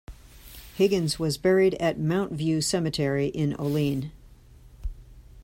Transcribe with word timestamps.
Higgins 0.73 1.19
was 1.19 1.37
buried 1.37 1.75
at 1.75 1.99
Mount 1.99 2.31
View 2.31 2.59
Cemetery 2.59 3.27
in 3.27 3.55
Olean. 3.59 4.11